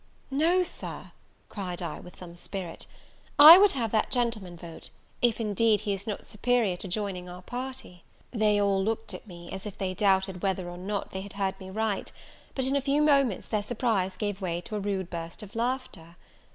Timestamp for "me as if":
9.27-9.77